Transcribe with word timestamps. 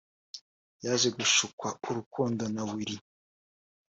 waje 0.85 1.09
gushukwa 1.17 1.67
urukundo 1.89 2.43
na 2.53 2.61
‘Willy’ 2.69 2.97